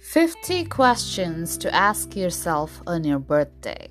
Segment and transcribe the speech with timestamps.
[0.00, 3.88] 50 questions to ask yourself on your birthday.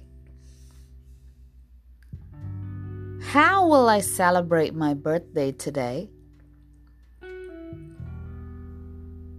[3.22, 6.10] How will I celebrate my birthday today?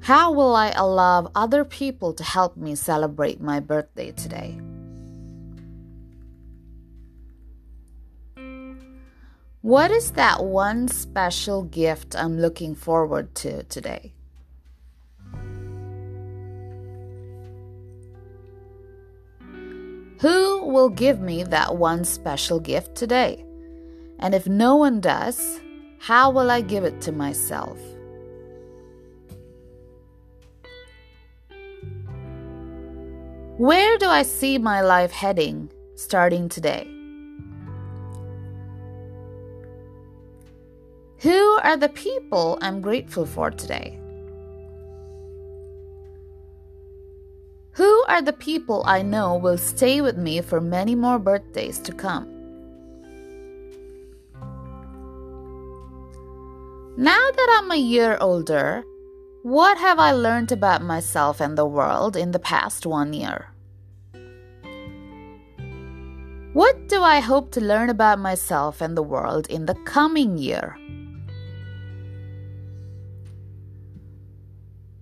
[0.00, 4.60] How will I allow other people to help me celebrate my birthday today?
[9.60, 14.14] What is that one special gift I'm looking forward to today?
[20.20, 23.42] Who will give me that one special gift today?
[24.18, 25.60] And if no one does,
[25.98, 27.78] how will I give it to myself?
[33.56, 36.86] Where do I see my life heading starting today?
[41.20, 43.99] Who are the people I'm grateful for today?
[48.10, 52.26] Are the people I know will stay with me for many more birthdays to come?
[56.98, 58.82] Now that I'm a year older,
[59.44, 63.46] what have I learned about myself and the world in the past one year?
[66.52, 70.76] What do I hope to learn about myself and the world in the coming year?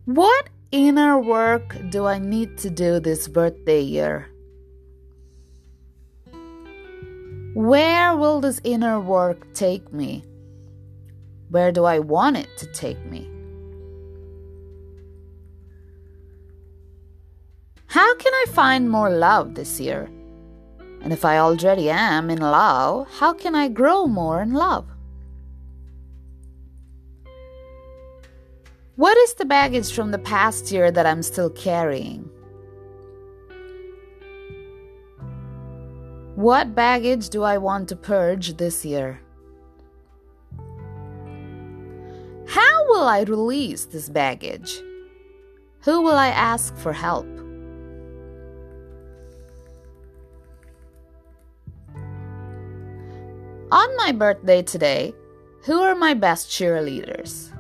[0.05, 4.29] What inner work do I need to do this birthday year?
[7.55, 10.25] Where will this inner work take me?
[11.49, 13.29] Where do I want it to take me?
[17.87, 20.11] How can I find more love this year?
[21.03, 24.87] And if I already am in love, how can I grow more in love?
[28.99, 32.29] What is the baggage from the past year that I'm still carrying?
[36.35, 39.21] What baggage do I want to purge this year?
[42.49, 44.83] How will I release this baggage?
[45.83, 47.29] Who will I ask for help?
[53.71, 55.15] On my birthday today,
[55.63, 57.53] who are my best cheerleaders?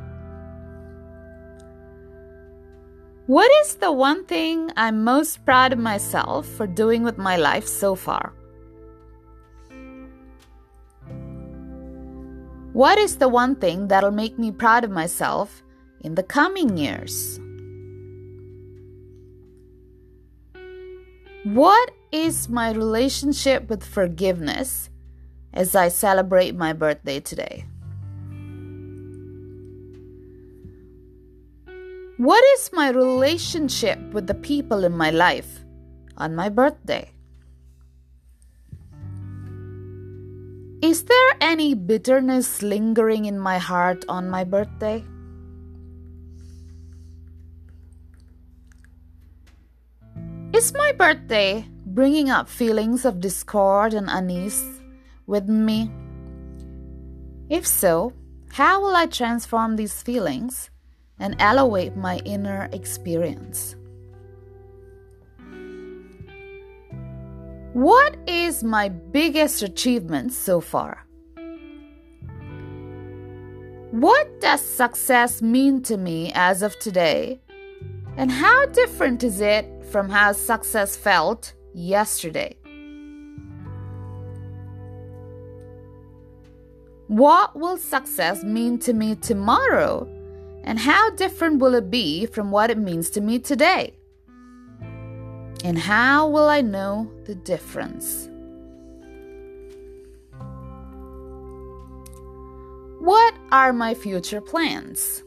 [3.29, 7.67] What is the one thing I'm most proud of myself for doing with my life
[7.67, 8.33] so far?
[12.73, 15.63] What is the one thing that'll make me proud of myself
[16.01, 17.39] in the coming years?
[21.45, 24.89] What is my relationship with forgiveness
[25.53, 27.67] as I celebrate my birthday today?
[32.19, 35.61] What is my relationship with the people in my life
[36.17, 37.13] on my birthday?
[40.83, 45.05] Is there any bitterness lingering in my heart on my birthday?
[50.53, 54.67] Is my birthday bringing up feelings of discord and unease
[55.29, 55.89] within me?
[57.49, 58.13] If so,
[58.51, 60.71] how will I transform these feelings
[61.21, 63.77] and elevate my inner experience.
[67.73, 71.07] What is my biggest achievement so far?
[73.91, 77.41] What does success mean to me as of today?
[78.17, 82.57] And how different is it from how success felt yesterday?
[87.07, 90.07] What will success mean to me tomorrow
[90.65, 93.95] and how different will it be from what it means to me today?
[95.65, 98.29] And how will I know the difference?
[103.01, 105.23] What are my future plans?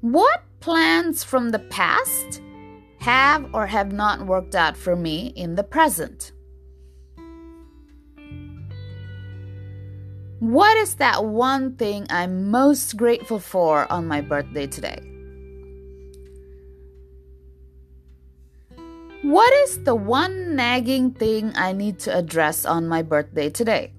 [0.00, 2.42] What plans from the past
[2.98, 6.32] have or have not worked out for me in the present?
[10.52, 15.00] What is that one thing I'm most grateful for on my birthday today?
[19.22, 23.94] What is the one nagging thing I need to address on my birthday today?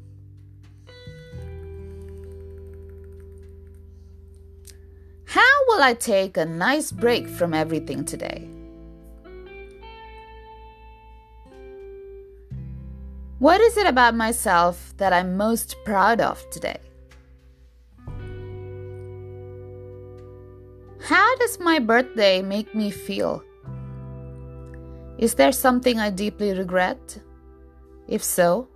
[5.26, 8.53] How will I take a nice break from everything today?
[13.44, 16.80] What is it about myself that I'm most proud of today?
[21.02, 23.44] How does my birthday make me feel?
[25.18, 27.20] Is there something I deeply regret?
[28.08, 28.70] If so,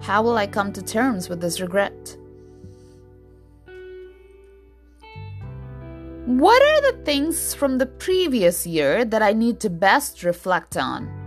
[0.00, 2.16] how will I come to terms with this regret?
[6.26, 11.21] What are the things from the previous year that I need to best reflect on?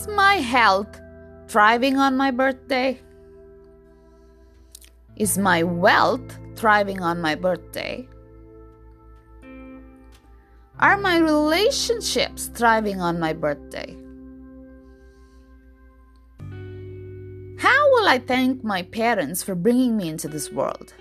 [0.00, 0.98] Is my health
[1.46, 2.98] thriving on my birthday?
[5.16, 8.08] Is my wealth thriving on my birthday?
[10.78, 13.94] Are my relationships thriving on my birthday?
[17.58, 20.94] How will I thank my parents for bringing me into this world?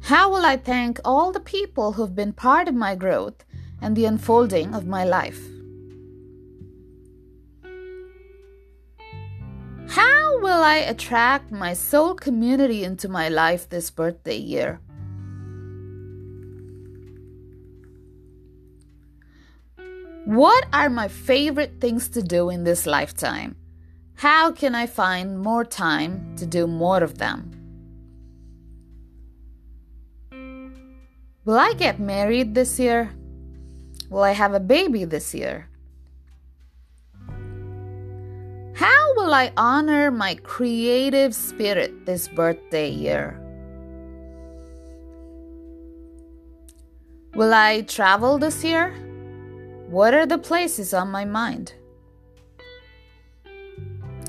[0.00, 3.44] How will I thank all the people who've been part of my growth
[3.82, 5.53] and the unfolding of my life?
[10.40, 14.80] Will I attract my soul community into my life this birthday year?
[20.24, 23.56] What are my favorite things to do in this lifetime?
[24.14, 27.50] How can I find more time to do more of them?
[31.44, 33.12] Will I get married this year?
[34.08, 35.68] Will I have a baby this year?
[39.16, 43.40] Will I honor my creative spirit this birthday year?
[47.34, 48.94] Will I travel this year?
[49.88, 51.74] What are the places on my mind?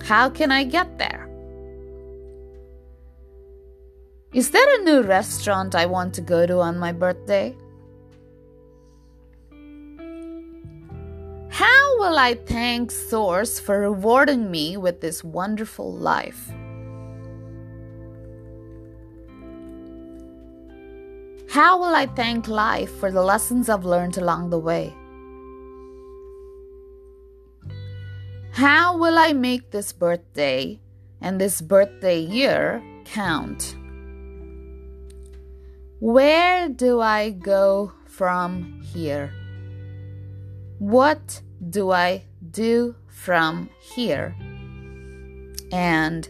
[0.03, 1.27] How can I get there?
[4.33, 7.55] Is there a new restaurant I want to go to on my birthday?
[12.05, 16.51] Will I thank Source for rewarding me with this wonderful life?
[21.49, 24.93] How will I thank life for the lessons I've learned along the way?
[28.51, 30.79] How will I make this birthday
[31.21, 33.75] and this birthday year count?
[35.99, 39.33] Where do I go from here?
[40.77, 44.35] What do I do from here?
[45.71, 46.27] And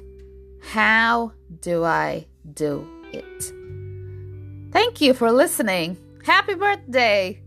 [0.62, 3.54] how do I do it?
[4.72, 5.98] Thank you for listening.
[6.24, 7.42] Happy birthday!